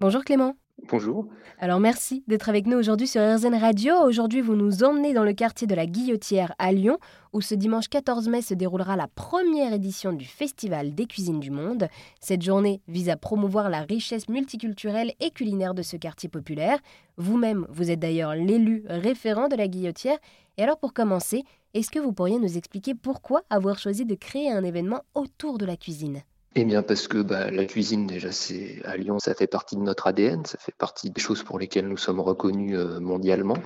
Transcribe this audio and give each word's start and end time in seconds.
Bonjour 0.00 0.24
Clément. 0.24 0.54
Bonjour. 0.88 1.26
Alors 1.58 1.78
merci 1.78 2.24
d'être 2.26 2.48
avec 2.48 2.66
nous 2.66 2.78
aujourd'hui 2.78 3.06
sur 3.06 3.20
RZN 3.20 3.54
Radio. 3.54 3.92
Aujourd'hui, 4.02 4.40
vous 4.40 4.54
nous 4.54 4.82
emmenez 4.82 5.12
dans 5.12 5.24
le 5.24 5.34
quartier 5.34 5.66
de 5.66 5.74
la 5.74 5.84
Guillotière 5.84 6.54
à 6.58 6.72
Lyon, 6.72 6.96
où 7.34 7.42
ce 7.42 7.54
dimanche 7.54 7.88
14 7.88 8.30
mai 8.30 8.40
se 8.40 8.54
déroulera 8.54 8.96
la 8.96 9.08
première 9.08 9.74
édition 9.74 10.14
du 10.14 10.24
Festival 10.24 10.94
des 10.94 11.04
cuisines 11.04 11.38
du 11.38 11.50
monde. 11.50 11.86
Cette 12.18 12.40
journée 12.40 12.80
vise 12.88 13.10
à 13.10 13.18
promouvoir 13.18 13.68
la 13.68 13.82
richesse 13.82 14.30
multiculturelle 14.30 15.12
et 15.20 15.32
culinaire 15.32 15.74
de 15.74 15.82
ce 15.82 15.98
quartier 15.98 16.30
populaire. 16.30 16.78
Vous-même, 17.18 17.66
vous 17.68 17.90
êtes 17.90 18.00
d'ailleurs 18.00 18.34
l'élu 18.34 18.84
référent 18.86 19.48
de 19.48 19.56
la 19.56 19.68
Guillotière. 19.68 20.16
Et 20.56 20.62
alors 20.62 20.78
pour 20.78 20.94
commencer, 20.94 21.44
est-ce 21.74 21.90
que 21.90 21.98
vous 21.98 22.14
pourriez 22.14 22.38
nous 22.38 22.56
expliquer 22.56 22.94
pourquoi 22.94 23.42
avoir 23.50 23.78
choisi 23.78 24.06
de 24.06 24.14
créer 24.14 24.50
un 24.50 24.64
événement 24.64 25.02
autour 25.12 25.58
de 25.58 25.66
la 25.66 25.76
cuisine? 25.76 26.22
Eh 26.56 26.64
bien 26.64 26.82
parce 26.82 27.06
que 27.06 27.18
bah, 27.18 27.50
la 27.50 27.64
cuisine 27.64 28.06
déjà 28.06 28.32
c'est 28.32 28.82
à 28.84 28.96
Lyon 28.96 29.20
ça 29.20 29.34
fait 29.34 29.46
partie 29.46 29.76
de 29.76 29.82
notre 29.82 30.08
ADN, 30.08 30.44
ça 30.44 30.58
fait 30.58 30.74
partie 30.76 31.10
des 31.10 31.20
choses 31.20 31.44
pour 31.44 31.60
lesquelles 31.60 31.86
nous 31.86 31.96
sommes 31.96 32.20
reconnus 32.20 32.76
euh, 32.76 32.98
mondialement. 32.98 33.56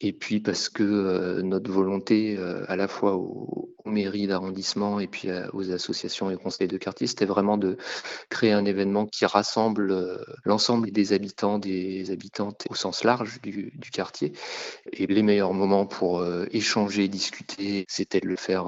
Et 0.00 0.12
puis 0.12 0.38
parce 0.40 0.68
que 0.68 0.84
euh, 0.84 1.42
notre 1.42 1.70
volonté 1.70 2.36
euh, 2.38 2.64
à 2.68 2.76
la 2.76 2.86
fois 2.86 3.16
aux, 3.16 3.67
mairies 3.88 4.26
d'arrondissement 4.26 5.00
et 5.00 5.06
puis 5.06 5.28
aux 5.52 5.72
associations 5.72 6.30
et 6.30 6.36
conseils 6.36 6.68
de 6.68 6.76
quartier 6.76 7.06
c'était 7.06 7.24
vraiment 7.24 7.58
de 7.58 7.76
créer 8.28 8.52
un 8.52 8.64
événement 8.64 9.06
qui 9.06 9.26
rassemble 9.26 10.24
l'ensemble 10.44 10.90
des 10.90 11.12
habitants 11.12 11.58
des 11.58 12.10
habitantes 12.10 12.66
au 12.70 12.74
sens 12.74 13.04
large 13.04 13.40
du, 13.42 13.72
quartier 13.92 14.32
et 14.92 15.06
les 15.06 15.22
meilleurs 15.22 15.54
moments 15.54 15.86
pour 15.86 16.24
échanger 16.50 17.08
discuter 17.08 17.84
c'était 17.88 18.20
de 18.20 18.28
le 18.28 18.36
faire 18.36 18.66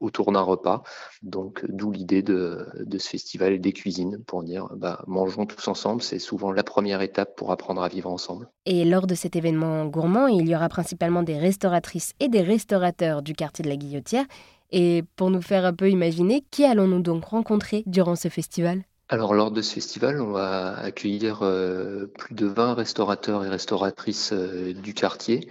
autour 0.00 0.32
d'un 0.32 0.40
repas 0.40 0.82
donc 1.22 1.64
d'où 1.68 1.92
l'idée 1.92 2.22
de, 2.22 2.66
de 2.80 2.98
festival 2.98 3.60
des 3.60 3.72
cuisines 3.72 4.22
pour 4.26 4.42
dire 4.42 4.68
bah, 4.74 5.02
mangeons 5.06 5.46
tous 5.46 5.68
ensemble. 5.68 6.02
C'est 6.02 6.18
souvent 6.18 6.52
la 6.52 6.62
première 6.62 7.02
étape 7.02 7.36
pour 7.36 7.52
apprendre 7.52 7.82
à 7.82 7.88
vivre 7.88 8.10
ensemble. 8.10 8.48
Et 8.64 8.84
lors 8.84 9.06
de 9.06 9.14
cet 9.14 9.36
événement 9.36 9.86
gourmand, 9.86 10.26
il 10.26 10.48
y 10.48 10.54
aura 10.54 10.68
principalement 10.68 11.22
des 11.22 11.38
restauratrices 11.38 12.12
et 12.20 12.28
des 12.28 12.42
restaurateurs 12.42 13.22
du 13.22 13.34
quartier 13.34 13.64
de 13.64 13.68
la 13.68 13.76
Guillotière. 13.76 14.24
Et 14.70 15.04
pour 15.16 15.30
nous 15.30 15.42
faire 15.42 15.64
un 15.64 15.72
peu 15.72 15.90
imaginer, 15.90 16.44
qui 16.50 16.64
allons-nous 16.64 17.00
donc 17.00 17.24
rencontrer 17.24 17.82
durant 17.86 18.16
ce 18.16 18.28
festival? 18.28 18.84
Alors 19.08 19.34
lors 19.34 19.52
de 19.52 19.62
ce 19.62 19.74
festival, 19.74 20.20
on 20.20 20.32
va 20.32 20.76
accueillir 20.78 21.40
euh, 21.42 22.06
plus 22.06 22.34
de 22.34 22.46
20 22.46 22.74
restaurateurs 22.74 23.44
et 23.44 23.48
restauratrices 23.48 24.32
euh, 24.32 24.72
du 24.72 24.94
quartier. 24.94 25.48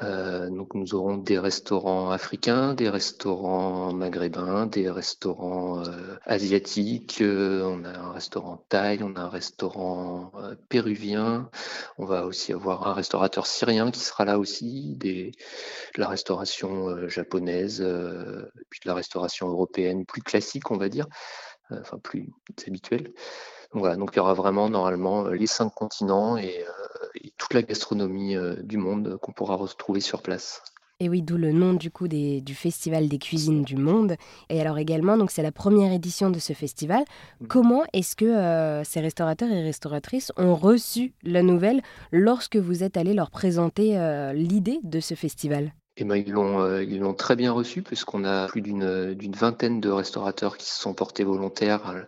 Euh, 0.00 0.50
donc 0.50 0.74
nous 0.74 0.94
aurons 0.94 1.16
des 1.16 1.38
restaurants 1.38 2.10
africains, 2.10 2.74
des 2.74 2.90
restaurants 2.90 3.94
maghrébins, 3.94 4.66
des 4.66 4.90
restaurants 4.90 5.84
euh, 5.86 6.18
asiatiques, 6.24 7.22
euh, 7.22 7.62
on 7.64 7.82
a 7.84 7.96
un 7.98 8.12
restaurant 8.12 8.62
thaï, 8.68 9.02
on 9.02 9.16
a 9.16 9.22
un 9.22 9.28
restaurant 9.28 10.32
péruvien, 10.68 11.50
on 11.96 12.04
va 12.04 12.26
aussi 12.26 12.52
avoir 12.52 12.86
un 12.86 12.92
restaurateur 12.92 13.46
syrien 13.46 13.90
qui 13.90 14.00
sera 14.00 14.26
là 14.26 14.38
aussi, 14.38 14.96
de 14.96 15.32
la 15.96 16.08
restauration 16.08 17.08
japonaise, 17.08 17.78
puis 18.68 18.80
de 18.84 18.88
la 18.88 18.94
restauration 18.94 19.48
européenne 19.48 20.04
plus 20.04 20.22
classique 20.22 20.70
on 20.70 20.76
va 20.76 20.90
dire, 20.90 21.06
enfin 21.70 21.98
plus 21.98 22.28
habituelle. 22.66 23.04
Donc 23.72 23.80
voilà, 23.80 23.96
donc 23.96 24.10
il 24.12 24.16
y 24.16 24.20
aura 24.20 24.34
vraiment 24.34 24.68
normalement 24.68 25.28
les 25.28 25.46
cinq 25.46 25.70
continents 25.74 26.36
et 26.36 26.64
toute 27.46 27.54
la 27.54 27.62
gastronomie 27.62 28.34
euh, 28.34 28.56
du 28.62 28.76
monde 28.76 29.18
qu'on 29.22 29.32
pourra 29.32 29.54
retrouver 29.54 30.00
sur 30.00 30.20
place. 30.20 30.62
Et 30.98 31.08
oui, 31.08 31.22
d'où 31.22 31.36
le 31.36 31.52
nom 31.52 31.74
du 31.74 31.90
coup 31.90 32.08
des, 32.08 32.40
du 32.40 32.54
Festival 32.54 33.08
des 33.08 33.18
cuisines 33.18 33.62
du 33.62 33.76
monde. 33.76 34.16
Et 34.48 34.60
alors 34.60 34.78
également, 34.78 35.16
donc 35.16 35.30
c'est 35.30 35.42
la 35.42 35.52
première 35.52 35.92
édition 35.92 36.30
de 36.30 36.38
ce 36.38 36.54
festival. 36.54 37.04
Mmh. 37.40 37.46
Comment 37.46 37.82
est-ce 37.92 38.16
que 38.16 38.24
euh, 38.24 38.82
ces 38.82 39.00
restaurateurs 39.00 39.50
et 39.50 39.62
restauratrices 39.62 40.32
ont 40.36 40.54
reçu 40.54 41.12
la 41.22 41.42
nouvelle 41.42 41.82
lorsque 42.12 42.56
vous 42.56 42.82
êtes 42.82 42.96
allé 42.96 43.12
leur 43.12 43.30
présenter 43.30 43.98
euh, 43.98 44.32
l'idée 44.32 44.80
de 44.82 44.98
ce 45.00 45.14
festival? 45.14 45.72
Eh 45.98 46.04
ben, 46.04 46.16
ils 46.16 46.30
l'ont 46.30 46.60
euh, 46.60 47.12
très 47.14 47.36
bien 47.36 47.52
reçu 47.52 47.80
puisqu'on 47.80 48.24
a 48.24 48.48
plus 48.48 48.60
d'une 48.60 49.14
d'une 49.14 49.32
vingtaine 49.32 49.80
de 49.80 49.88
restaurateurs 49.88 50.58
qui 50.58 50.66
se 50.66 50.78
sont 50.78 50.92
portés 50.92 51.24
volontaires 51.24 51.88
euh, 51.88 52.02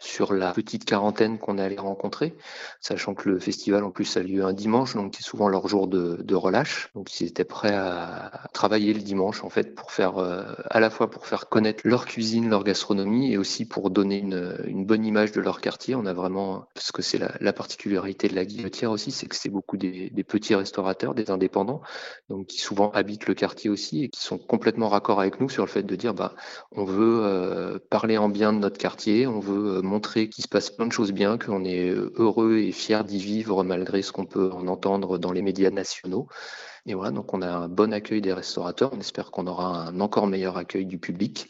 sur 0.00 0.32
la 0.32 0.52
petite 0.52 0.86
quarantaine 0.86 1.38
qu'on 1.38 1.58
allait 1.58 1.76
rencontrer, 1.76 2.34
sachant 2.80 3.14
que 3.14 3.28
le 3.28 3.38
festival 3.38 3.84
en 3.84 3.90
plus 3.90 4.16
a 4.16 4.22
lieu 4.22 4.44
un 4.44 4.54
dimanche, 4.54 4.94
donc 4.94 5.14
c'est 5.14 5.22
souvent 5.22 5.48
leur 5.48 5.68
jour 5.68 5.88
de, 5.88 6.16
de 6.22 6.34
relâche. 6.34 6.88
Donc 6.94 7.20
ils 7.20 7.26
étaient 7.26 7.44
prêts 7.44 7.74
à, 7.74 8.48
travailler 8.54 8.94
le 8.94 9.00
dimanche 9.00 9.44
en 9.44 9.50
fait 9.50 9.74
pour 9.74 9.92
faire 9.92 10.16
euh, 10.16 10.54
à 10.70 10.80
la 10.80 10.88
fois 10.88 11.10
pour 11.10 11.26
faire 11.26 11.50
connaître 11.50 11.82
leur 11.84 12.06
cuisine, 12.06 12.48
leur 12.48 12.64
gastronomie 12.64 13.30
et 13.30 13.36
aussi 13.36 13.66
pour 13.66 13.90
donner 13.90 14.18
une, 14.20 14.56
une 14.66 14.86
bonne 14.86 15.04
image 15.04 15.32
de 15.32 15.42
leur 15.42 15.60
quartier. 15.60 15.94
On 15.94 16.06
a 16.06 16.14
vraiment 16.14 16.66
parce 16.74 16.92
que 16.92 17.02
c'est 17.02 17.18
la, 17.18 17.32
la, 17.40 17.52
particularité 17.52 18.28
de 18.28 18.34
la 18.34 18.46
Guillotière 18.46 18.90
aussi, 18.90 19.10
c'est 19.10 19.26
que 19.26 19.36
c'est 19.36 19.50
beaucoup 19.50 19.76
des, 19.76 20.08
des 20.08 20.24
petits 20.24 20.54
restaurateurs, 20.54 21.14
des 21.14 21.30
indépendants, 21.30 21.82
donc 22.30 22.46
qui 22.46 22.58
souvent 22.58 22.90
habitent 22.92 23.26
le 23.26 23.33
quartier 23.34 23.70
aussi 23.70 24.04
et 24.04 24.08
qui 24.08 24.22
sont 24.22 24.38
complètement 24.38 24.88
raccord 24.88 25.20
avec 25.20 25.40
nous 25.40 25.48
sur 25.48 25.64
le 25.64 25.70
fait 25.70 25.82
de 25.82 25.96
dire 25.96 26.14
bah 26.14 26.34
on 26.72 26.84
veut 26.84 27.20
euh, 27.22 27.78
parler 27.90 28.18
en 28.18 28.28
bien 28.28 28.52
de 28.52 28.58
notre 28.58 28.78
quartier, 28.78 29.26
on 29.26 29.40
veut 29.40 29.78
euh, 29.78 29.82
montrer 29.82 30.28
qu'il 30.28 30.42
se 30.42 30.48
passe 30.48 30.70
plein 30.70 30.86
de 30.86 30.92
choses 30.92 31.12
bien, 31.12 31.38
qu'on 31.38 31.64
est 31.64 31.90
heureux 31.90 32.58
et 32.58 32.72
fier 32.72 33.04
d'y 33.04 33.18
vivre 33.18 33.64
malgré 33.64 34.02
ce 34.02 34.12
qu'on 34.12 34.26
peut 34.26 34.50
en 34.50 34.66
entendre 34.66 35.18
dans 35.18 35.32
les 35.32 35.42
médias 35.42 35.70
nationaux. 35.70 36.28
Et 36.86 36.94
voilà, 36.94 37.12
donc 37.12 37.32
on 37.32 37.40
a 37.40 37.48
un 37.48 37.68
bon 37.68 37.92
accueil 37.92 38.20
des 38.20 38.32
restaurateurs. 38.32 38.92
On 38.92 39.00
espère 39.00 39.30
qu'on 39.30 39.46
aura 39.46 39.86
un 39.88 40.00
encore 40.00 40.26
meilleur 40.26 40.56
accueil 40.58 40.84
du 40.84 40.98
public, 40.98 41.48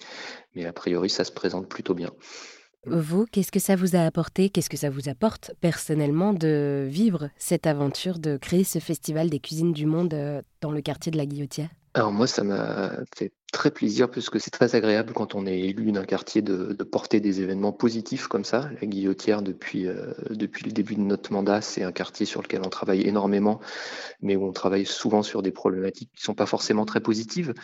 mais 0.55 0.65
a 0.65 0.73
priori 0.73 1.11
ça 1.11 1.25
se 1.25 1.33
présente 1.33 1.69
plutôt 1.69 1.95
bien. 1.95 2.11
Vous, 2.87 3.27
qu'est-ce 3.31 3.53
que 3.53 3.61
ça 3.61 3.77
vous 3.77 3.97
a 3.97 4.01
apporté 4.01 4.51
Qu'est-ce 4.51 4.71
que 4.71 4.77
ça 4.77 4.91
vous 4.91 5.09
apporte 5.09 5.53
personnellement 5.61 6.33
de 6.33 6.87
vivre 6.89 7.31
cette 7.39 7.67
aventure, 7.67 8.19
de 8.19 8.37
créer 8.37 8.65
ce 8.65 8.79
festival 8.79 9.31
des 9.31 9.41
cuisines 9.41 9.73
du 9.73 9.87
monde 9.87 10.15
euh, 10.15 10.43
dans 10.61 10.71
le 10.71 10.81
quartier 10.81 11.11
de 11.11 11.17
la 11.17 11.27
Guillotière? 11.27 11.69
Alors 11.95 12.13
moi, 12.13 12.27
ça 12.27 12.43
m'a 12.43 12.93
fait 13.17 13.33
très 13.55 13.71
plaisir 13.71 14.11
puisque 14.11 14.41
c'est 14.41 14.51
très 14.51 14.75
agréable 14.75 15.13
quand 15.15 15.35
on 15.35 15.47
est 15.47 15.61
élu 15.61 15.93
d'un 15.93 16.05
quartier 16.05 16.43
de, 16.43 16.75
porter 16.83 17.21
des 17.21 17.41
événements 17.41 17.73
positifs 17.73 18.27
comme 18.27 18.45
ça. 18.45 18.69
La 18.81 18.87
Guillotière, 18.87 19.43
depuis, 19.43 19.87
euh, 19.87 20.13
depuis 20.31 20.65
le 20.65 20.73
début 20.73 20.97
de 20.97 21.01
notre 21.01 21.33
mandat, 21.33 21.61
c'est 21.61 21.83
un 21.83 21.93
quartier 21.93 22.27
sur 22.27 22.43
lequel 22.43 22.63
on 22.65 22.69
travaille 22.69 23.07
énormément, 23.07 23.61
mais 24.21 24.37
où 24.37 24.45
on 24.45 24.53
travaille 24.53 24.85
souvent 24.85 25.23
sur 25.23 25.41
des 25.41 25.53
problématiques 25.53 26.11
qui 26.15 26.23
sont 26.23 26.35
pas 26.35 26.47
forcément 26.47 26.85
très 26.85 27.01
positives. 27.01 27.55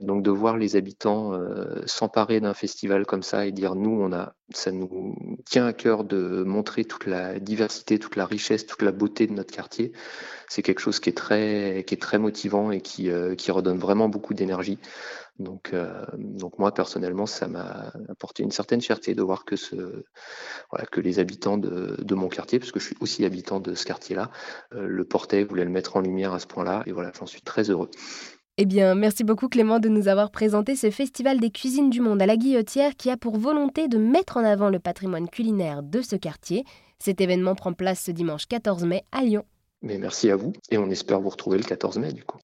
Donc 0.00 0.22
de 0.22 0.30
voir 0.30 0.58
les 0.58 0.76
habitants 0.76 1.32
euh, 1.32 1.82
s'emparer 1.86 2.40
d'un 2.40 2.54
festival 2.54 3.06
comme 3.06 3.22
ça 3.22 3.46
et 3.46 3.52
dire 3.52 3.76
nous, 3.76 3.98
on 4.02 4.12
a, 4.12 4.34
ça 4.52 4.72
nous 4.72 5.14
tient 5.44 5.66
à 5.66 5.72
cœur 5.72 6.04
de 6.04 6.42
montrer 6.44 6.84
toute 6.84 7.06
la 7.06 7.38
diversité, 7.38 7.98
toute 7.98 8.16
la 8.16 8.26
richesse, 8.26 8.66
toute 8.66 8.82
la 8.82 8.92
beauté 8.92 9.26
de 9.26 9.32
notre 9.32 9.54
quartier. 9.54 9.92
C'est 10.48 10.62
quelque 10.62 10.80
chose 10.80 11.00
qui 11.00 11.10
est 11.10 11.16
très, 11.16 11.84
qui 11.86 11.94
est 11.94 12.00
très 12.00 12.18
motivant 12.18 12.70
et 12.70 12.80
qui, 12.80 13.10
euh, 13.10 13.34
qui 13.34 13.50
redonne 13.50 13.78
vraiment 13.78 14.08
beaucoup 14.08 14.34
d'énergie. 14.34 14.78
Donc, 15.38 15.72
euh, 15.72 16.04
donc 16.16 16.58
moi 16.58 16.72
personnellement, 16.72 17.26
ça 17.26 17.46
m'a 17.46 17.92
apporté 18.08 18.42
une 18.42 18.50
certaine 18.50 18.80
fierté 18.80 19.14
de 19.14 19.22
voir 19.22 19.44
que 19.44 19.56
ce, 19.56 20.04
voilà, 20.70 20.86
que 20.86 21.00
les 21.00 21.18
habitants 21.18 21.58
de, 21.58 21.96
de 22.02 22.14
mon 22.14 22.28
quartier, 22.28 22.58
parce 22.58 22.72
que 22.72 22.80
je 22.80 22.86
suis 22.86 22.96
aussi 23.00 23.24
habitant 23.24 23.60
de 23.60 23.74
ce 23.74 23.84
quartier-là, 23.84 24.30
euh, 24.74 24.86
le 24.86 25.04
portaient, 25.04 25.44
voulaient 25.44 25.64
le 25.64 25.70
mettre 25.70 25.96
en 25.96 26.00
lumière 26.00 26.32
à 26.32 26.38
ce 26.38 26.46
point-là, 26.46 26.82
et 26.86 26.92
voilà, 26.92 27.12
j'en 27.18 27.26
suis 27.26 27.42
très 27.42 27.70
heureux. 27.70 27.90
Eh 28.58 28.64
bien, 28.64 28.94
merci 28.94 29.22
beaucoup 29.22 29.48
Clément 29.48 29.80
de 29.80 29.90
nous 29.90 30.08
avoir 30.08 30.30
présenté 30.30 30.76
ce 30.76 30.90
Festival 30.90 31.38
des 31.38 31.50
cuisines 31.50 31.90
du 31.90 32.00
monde 32.00 32.22
à 32.22 32.26
la 32.26 32.38
Guillotière 32.38 32.96
qui 32.96 33.10
a 33.10 33.18
pour 33.18 33.36
volonté 33.36 33.86
de 33.86 33.98
mettre 33.98 34.38
en 34.38 34.44
avant 34.44 34.70
le 34.70 34.78
patrimoine 34.78 35.28
culinaire 35.28 35.82
de 35.82 36.00
ce 36.00 36.16
quartier. 36.16 36.64
Cet 36.98 37.20
événement 37.20 37.54
prend 37.54 37.74
place 37.74 38.00
ce 38.00 38.12
dimanche 38.12 38.46
14 38.46 38.84
mai 38.84 39.04
à 39.12 39.20
Lyon. 39.22 39.44
Mais 39.82 39.98
merci 39.98 40.30
à 40.30 40.36
vous 40.36 40.54
et 40.70 40.78
on 40.78 40.88
espère 40.88 41.20
vous 41.20 41.28
retrouver 41.28 41.58
le 41.58 41.64
14 41.64 41.98
mai 41.98 42.14
du 42.14 42.24
coup. 42.24 42.38